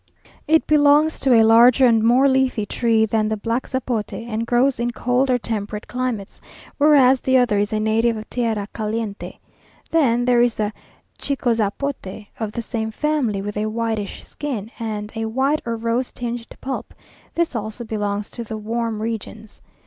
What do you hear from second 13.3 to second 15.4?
with a whitish skin, and a